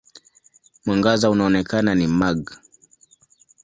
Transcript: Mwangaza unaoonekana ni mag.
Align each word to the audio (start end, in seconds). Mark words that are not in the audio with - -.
Mwangaza 0.85 1.29
unaoonekana 1.29 1.95
ni 1.95 2.07
mag. 2.07 2.57